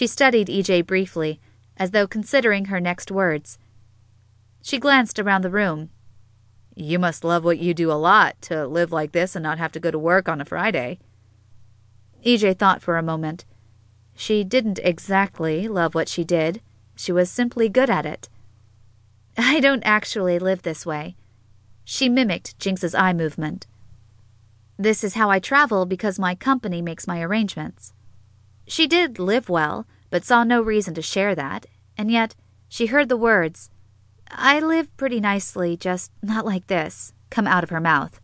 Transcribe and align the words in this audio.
She 0.00 0.06
studied 0.06 0.48
EJ 0.48 0.86
briefly, 0.86 1.40
as 1.76 1.90
though 1.90 2.06
considering 2.06 2.64
her 2.64 2.80
next 2.80 3.10
words. 3.10 3.58
She 4.62 4.78
glanced 4.78 5.18
around 5.18 5.42
the 5.42 5.50
room. 5.50 5.90
You 6.74 6.98
must 6.98 7.22
love 7.22 7.44
what 7.44 7.58
you 7.58 7.74
do 7.74 7.92
a 7.92 8.00
lot 8.00 8.40
to 8.48 8.66
live 8.66 8.92
like 8.92 9.12
this 9.12 9.36
and 9.36 9.42
not 9.42 9.58
have 9.58 9.72
to 9.72 9.78
go 9.78 9.90
to 9.90 9.98
work 9.98 10.26
on 10.26 10.40
a 10.40 10.46
Friday. 10.46 11.00
EJ 12.24 12.58
thought 12.58 12.80
for 12.80 12.96
a 12.96 13.02
moment. 13.02 13.44
She 14.16 14.42
didn't 14.42 14.80
exactly 14.82 15.68
love 15.68 15.94
what 15.94 16.08
she 16.08 16.24
did, 16.24 16.62
she 16.96 17.12
was 17.12 17.30
simply 17.30 17.68
good 17.68 17.90
at 17.90 18.06
it. 18.06 18.30
I 19.36 19.60
don't 19.60 19.82
actually 19.84 20.38
live 20.38 20.62
this 20.62 20.86
way. 20.86 21.14
She 21.84 22.08
mimicked 22.08 22.58
Jinx's 22.58 22.94
eye 22.94 23.12
movement. 23.12 23.66
This 24.78 25.04
is 25.04 25.12
how 25.12 25.28
I 25.28 25.40
travel 25.40 25.84
because 25.84 26.18
my 26.18 26.34
company 26.34 26.80
makes 26.80 27.06
my 27.06 27.20
arrangements. 27.20 27.92
She 28.70 28.86
did 28.86 29.18
live 29.18 29.48
well, 29.48 29.84
but 30.10 30.24
saw 30.24 30.44
no 30.44 30.62
reason 30.62 30.94
to 30.94 31.02
share 31.02 31.34
that, 31.34 31.66
and 31.98 32.08
yet 32.08 32.36
she 32.68 32.86
heard 32.86 33.08
the 33.08 33.16
words, 33.16 33.68
I 34.30 34.60
live 34.60 34.96
pretty 34.96 35.18
nicely, 35.18 35.76
just 35.76 36.12
not 36.22 36.46
like 36.46 36.68
this, 36.68 37.12
come 37.30 37.48
out 37.48 37.64
of 37.64 37.70
her 37.70 37.80
mouth. 37.80 38.20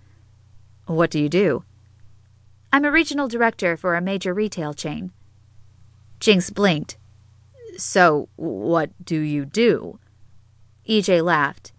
What 0.87 1.10
do 1.10 1.18
you 1.18 1.28
do? 1.28 1.64
I'm 2.73 2.84
a 2.84 2.92
regional 2.92 3.27
director 3.27 3.77
for 3.77 3.96
a 3.96 4.01
major 4.01 4.32
retail 4.32 4.73
chain. 4.73 5.10
Jinx 6.20 6.51
blinked. 6.51 6.96
So, 7.76 8.28
what 8.37 8.90
do 9.04 9.18
you 9.18 9.46
do? 9.46 9.98
EJ 10.88 11.24
laughed. 11.24 11.73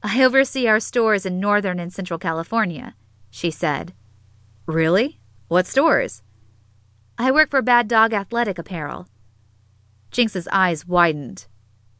I 0.00 0.22
oversee 0.22 0.68
our 0.68 0.78
stores 0.78 1.26
in 1.26 1.40
Northern 1.40 1.80
and 1.80 1.92
Central 1.92 2.20
California, 2.20 2.94
she 3.30 3.50
said. 3.50 3.94
Really? 4.64 5.18
What 5.48 5.66
stores? 5.66 6.22
I 7.18 7.32
work 7.32 7.50
for 7.50 7.62
Bad 7.62 7.88
Dog 7.88 8.12
Athletic 8.12 8.58
Apparel. 8.58 9.08
Jinx's 10.10 10.46
eyes 10.52 10.86
widened. 10.86 11.46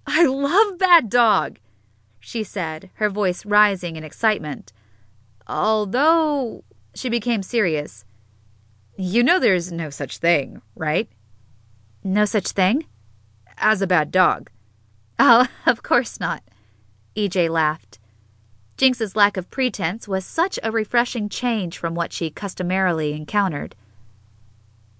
I 0.06 0.27
love 0.27 0.78
Bad 0.78 1.09
Dog, 1.09 1.59
she 2.20 2.45
said, 2.45 2.91
her 2.95 3.09
voice 3.09 3.47
rising 3.47 3.97
in 3.97 4.05
excitement. 4.05 4.72
Although, 5.47 6.64
she 6.94 7.09
became 7.09 7.42
serious. 7.42 8.05
You 8.98 9.22
know 9.22 9.39
there's 9.39 9.72
no 9.72 9.91
such 9.91 10.19
thing, 10.19 10.61
right? 10.75 11.09
No 12.05 12.25
such 12.25 12.48
thing? 12.48 12.84
As 13.56 13.81
a 13.81 13.87
bad 13.87 14.11
dog. 14.11 14.50
Oh, 15.19 15.47
of 15.67 15.83
course 15.83 16.20
not. 16.20 16.42
EJ 17.17 17.48
laughed. 17.48 17.98
Jinx's 18.77 19.17
lack 19.17 19.39
of 19.39 19.50
pretense 19.50 20.06
was 20.06 20.27
such 20.27 20.59
a 20.62 20.70
refreshing 20.70 21.31
change 21.31 21.78
from 21.78 21.94
what 21.94 22.12
she 22.12 22.28
customarily 22.31 23.14
encountered. 23.14 23.75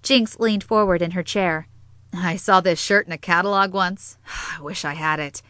Jinx 0.07 0.39
leaned 0.39 0.63
forward 0.63 1.01
in 1.01 1.11
her 1.11 1.21
chair. 1.21 1.67
I 2.13 2.37
saw 2.37 2.61
this 2.61 2.79
shirt 2.79 3.07
in 3.07 3.11
a 3.11 3.17
catalog 3.17 3.73
once. 3.73 4.17
I 4.57 4.61
wish 4.61 4.85
I 4.85 4.93
had 4.93 5.19
it, 5.19 5.41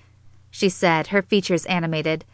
she 0.49 0.67
said, 0.67 1.07
her 1.07 1.21
features 1.21 1.67
animated. 1.67 2.25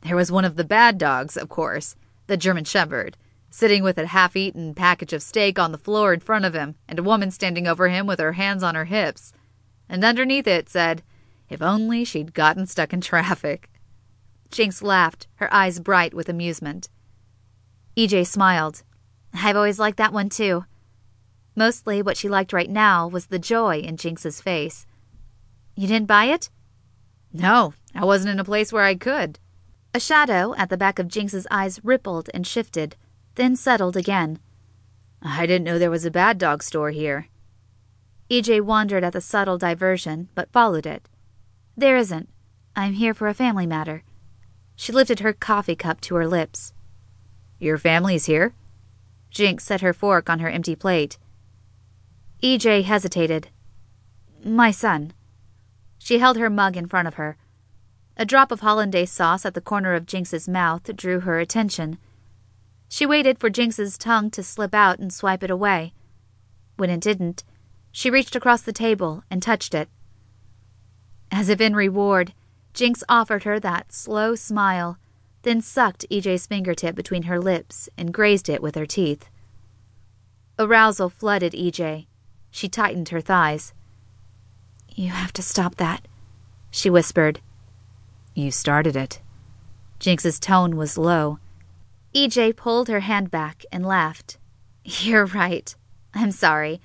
There 0.00 0.16
was 0.16 0.32
one 0.32 0.46
of 0.46 0.56
the 0.56 0.64
bad 0.64 0.96
dogs, 0.96 1.36
of 1.36 1.50
course, 1.50 1.94
the 2.28 2.38
German 2.38 2.64
Shepherd, 2.64 3.18
sitting 3.50 3.82
with 3.82 3.98
a 3.98 4.06
half 4.06 4.36
eaten 4.36 4.74
package 4.74 5.12
of 5.12 5.22
steak 5.22 5.58
on 5.58 5.70
the 5.70 5.76
floor 5.76 6.14
in 6.14 6.20
front 6.20 6.46
of 6.46 6.54
him, 6.54 6.76
and 6.88 6.98
a 6.98 7.02
woman 7.02 7.30
standing 7.30 7.66
over 7.66 7.88
him 7.88 8.06
with 8.06 8.20
her 8.20 8.32
hands 8.32 8.62
on 8.62 8.74
her 8.74 8.86
hips. 8.86 9.34
And 9.86 10.02
underneath 10.02 10.46
it 10.46 10.70
said, 10.70 11.02
If 11.50 11.60
only 11.60 12.06
she'd 12.06 12.32
gotten 12.32 12.66
stuck 12.66 12.94
in 12.94 13.02
traffic. 13.02 13.68
Jinx 14.50 14.80
laughed, 14.80 15.26
her 15.34 15.52
eyes 15.52 15.78
bright 15.78 16.14
with 16.14 16.30
amusement. 16.30 16.88
EJ 17.98 18.26
smiled. 18.28 18.82
I've 19.34 19.56
always 19.56 19.78
liked 19.78 19.98
that 19.98 20.14
one 20.14 20.30
too. 20.30 20.64
Mostly 21.56 22.02
what 22.02 22.18
she 22.18 22.28
liked 22.28 22.52
right 22.52 22.68
now 22.68 23.08
was 23.08 23.26
the 23.26 23.38
joy 23.38 23.78
in 23.78 23.96
Jinx's 23.96 24.42
face. 24.42 24.86
You 25.74 25.88
didn't 25.88 26.06
buy 26.06 26.26
it? 26.26 26.50
No, 27.32 27.72
I 27.94 28.04
wasn't 28.04 28.30
in 28.30 28.38
a 28.38 28.44
place 28.44 28.72
where 28.72 28.84
I 28.84 28.94
could. 28.94 29.38
A 29.94 29.98
shadow 29.98 30.54
at 30.58 30.68
the 30.68 30.76
back 30.76 30.98
of 30.98 31.08
Jinx's 31.08 31.46
eyes 31.50 31.80
rippled 31.82 32.28
and 32.34 32.46
shifted, 32.46 32.94
then 33.36 33.56
settled 33.56 33.96
again. 33.96 34.38
I 35.22 35.46
didn't 35.46 35.64
know 35.64 35.78
there 35.78 35.90
was 35.90 36.04
a 36.04 36.10
bad 36.10 36.36
dog 36.36 36.62
store 36.62 36.90
here. 36.90 37.28
EJ 38.30 38.60
wondered 38.60 39.02
at 39.02 39.14
the 39.14 39.20
subtle 39.22 39.56
diversion, 39.56 40.28
but 40.34 40.52
followed 40.52 40.84
it. 40.84 41.08
There 41.76 41.96
isn't. 41.96 42.28
I'm 42.74 42.92
here 42.94 43.14
for 43.14 43.28
a 43.28 43.34
family 43.34 43.66
matter. 43.66 44.02
She 44.74 44.92
lifted 44.92 45.20
her 45.20 45.32
coffee 45.32 45.76
cup 45.76 46.02
to 46.02 46.16
her 46.16 46.26
lips. 46.26 46.74
Your 47.58 47.78
family's 47.78 48.26
here? 48.26 48.52
Jinx 49.30 49.64
set 49.64 49.80
her 49.80 49.94
fork 49.94 50.28
on 50.28 50.40
her 50.40 50.50
empty 50.50 50.76
plate. 50.76 51.16
EJ 52.42 52.84
hesitated. 52.84 53.48
My 54.44 54.70
son. 54.70 55.14
She 55.98 56.18
held 56.18 56.36
her 56.36 56.50
mug 56.50 56.76
in 56.76 56.86
front 56.86 57.08
of 57.08 57.14
her. 57.14 57.38
A 58.18 58.26
drop 58.26 58.52
of 58.52 58.60
hollandaise 58.60 59.10
sauce 59.10 59.46
at 59.46 59.54
the 59.54 59.62
corner 59.62 59.94
of 59.94 60.04
Jinx's 60.04 60.46
mouth 60.46 60.94
drew 60.96 61.20
her 61.20 61.38
attention. 61.38 61.96
She 62.90 63.06
waited 63.06 63.38
for 63.38 63.48
Jinx's 63.48 63.96
tongue 63.96 64.30
to 64.32 64.42
slip 64.42 64.74
out 64.74 64.98
and 64.98 65.10
swipe 65.10 65.42
it 65.42 65.50
away. 65.50 65.94
When 66.76 66.90
it 66.90 67.00
didn't, 67.00 67.42
she 67.90 68.10
reached 68.10 68.36
across 68.36 68.60
the 68.60 68.72
table 68.72 69.24
and 69.30 69.42
touched 69.42 69.74
it. 69.74 69.88
As 71.30 71.48
if 71.48 71.58
in 71.58 71.74
reward, 71.74 72.34
Jinx 72.74 73.02
offered 73.08 73.44
her 73.44 73.58
that 73.60 73.94
slow 73.94 74.34
smile, 74.34 74.98
then 75.40 75.62
sucked 75.62 76.04
EJ's 76.10 76.46
fingertip 76.46 76.94
between 76.94 77.24
her 77.24 77.40
lips 77.40 77.88
and 77.96 78.12
grazed 78.12 78.50
it 78.50 78.60
with 78.60 78.74
her 78.74 78.86
teeth. 78.86 79.30
Arousal 80.58 81.08
flooded 81.08 81.54
EJ. 81.54 82.06
She 82.56 82.70
tightened 82.70 83.10
her 83.10 83.20
thighs. 83.20 83.74
You 84.94 85.10
have 85.10 85.30
to 85.34 85.42
stop 85.42 85.74
that, 85.74 86.08
she 86.70 86.88
whispered. 86.88 87.40
You 88.34 88.50
started 88.50 88.96
it. 88.96 89.20
Jinx's 89.98 90.40
tone 90.40 90.74
was 90.74 90.96
low. 90.96 91.38
EJ 92.14 92.56
pulled 92.56 92.88
her 92.88 93.00
hand 93.00 93.30
back 93.30 93.66
and 93.70 93.84
laughed. 93.84 94.38
You're 94.86 95.26
right. 95.26 95.76
I'm 96.14 96.30
sorry. 96.30 96.80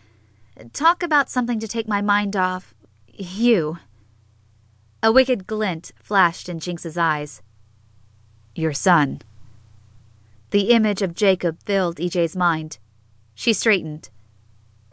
Talk 0.73 1.03
about 1.03 1.29
something 1.29 1.61
to 1.61 1.69
take 1.69 1.87
my 1.87 2.01
mind 2.01 2.35
off. 2.35 2.73
You. 3.07 3.77
A 5.01 5.09
wicked 5.09 5.47
glint 5.47 5.93
flashed 6.03 6.49
in 6.49 6.59
Jinx's 6.59 6.97
eyes. 6.97 7.41
Your 8.55 8.73
son. 8.73 9.21
The 10.49 10.71
image 10.71 11.01
of 11.01 11.15
Jacob 11.15 11.59
filled 11.63 11.95
EJ's 11.95 12.35
mind. 12.35 12.77
She 13.35 13.53
straightened. 13.53 14.09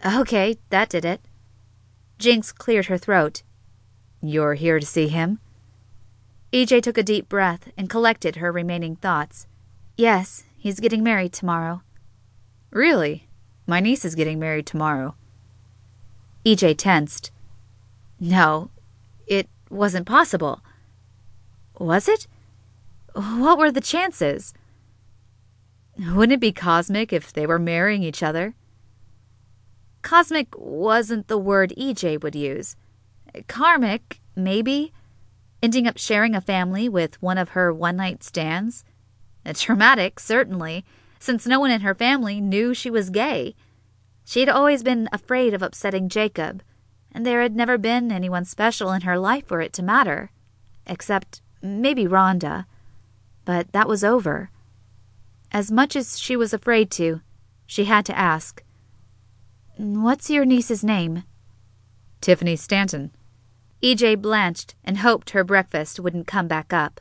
Okay, 0.04 0.58
that 0.70 0.88
did 0.88 1.04
it. 1.04 1.20
Jinx 2.18 2.52
cleared 2.52 2.86
her 2.86 2.98
throat. 2.98 3.42
You're 4.20 4.54
here 4.54 4.80
to 4.80 4.86
see 4.86 5.08
him? 5.08 5.40
EJ 6.52 6.82
took 6.82 6.96
a 6.96 7.02
deep 7.02 7.28
breath 7.28 7.70
and 7.76 7.90
collected 7.90 8.36
her 8.36 8.50
remaining 8.50 8.96
thoughts. 8.96 9.46
Yes, 9.96 10.44
he's 10.56 10.80
getting 10.80 11.02
married 11.02 11.32
tomorrow. 11.32 11.82
Really? 12.70 13.28
My 13.66 13.80
niece 13.80 14.04
is 14.04 14.14
getting 14.14 14.38
married 14.38 14.66
tomorrow. 14.66 15.14
EJ 16.44 16.78
tensed. 16.78 17.30
No, 18.18 18.70
it 19.26 19.48
wasn't 19.70 20.06
possible. 20.06 20.62
Was 21.78 22.08
it? 22.08 22.26
What 23.14 23.58
were 23.58 23.70
the 23.70 23.80
chances? 23.80 24.54
Wouldn't 25.98 26.32
it 26.32 26.40
be 26.40 26.52
cosmic 26.52 27.12
if 27.12 27.32
they 27.32 27.46
were 27.46 27.58
marrying 27.58 28.02
each 28.02 28.22
other? 28.22 28.54
Cosmic 30.08 30.54
wasn't 30.56 31.28
the 31.28 31.36
word 31.36 31.74
EJ 31.76 32.22
would 32.22 32.34
use. 32.34 32.76
Karmic, 33.46 34.22
maybe. 34.34 34.94
Ending 35.62 35.86
up 35.86 35.98
sharing 35.98 36.34
a 36.34 36.40
family 36.40 36.88
with 36.88 37.20
one 37.20 37.36
of 37.36 37.50
her 37.50 37.74
one 37.74 37.96
night 37.96 38.24
stands. 38.24 38.86
Traumatic, 39.54 40.18
certainly, 40.18 40.86
since 41.18 41.46
no 41.46 41.60
one 41.60 41.70
in 41.70 41.82
her 41.82 41.94
family 41.94 42.40
knew 42.40 42.72
she 42.72 42.88
was 42.88 43.10
gay. 43.10 43.54
She'd 44.24 44.48
always 44.48 44.82
been 44.82 45.10
afraid 45.12 45.52
of 45.52 45.60
upsetting 45.60 46.08
Jacob, 46.08 46.62
and 47.12 47.26
there 47.26 47.42
had 47.42 47.54
never 47.54 47.76
been 47.76 48.10
anyone 48.10 48.46
special 48.46 48.92
in 48.92 49.02
her 49.02 49.18
life 49.18 49.46
for 49.46 49.60
it 49.60 49.74
to 49.74 49.82
matter. 49.82 50.30
Except 50.86 51.42
maybe 51.60 52.06
Rhonda. 52.06 52.64
But 53.44 53.72
that 53.72 53.88
was 53.88 54.02
over. 54.02 54.48
As 55.52 55.70
much 55.70 55.94
as 55.94 56.18
she 56.18 56.34
was 56.34 56.54
afraid 56.54 56.90
to, 56.92 57.20
she 57.66 57.84
had 57.84 58.06
to 58.06 58.18
ask. 58.18 58.62
What's 59.80 60.28
your 60.28 60.44
niece's 60.44 60.82
name? 60.82 61.22
Tiffany 62.20 62.56
Stanton. 62.56 63.12
EJ 63.80 64.20
blanched 64.20 64.74
and 64.82 64.98
hoped 64.98 65.30
her 65.30 65.44
breakfast 65.44 66.00
wouldn't 66.00 66.26
come 66.26 66.48
back 66.48 66.72
up. 66.72 67.00